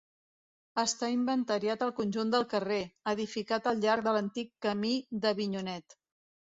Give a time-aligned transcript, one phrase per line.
[0.83, 2.81] Està inventariat el conjunt del carrer,
[3.15, 6.01] edificat al llarg de l'antic camí d'Avinyonet.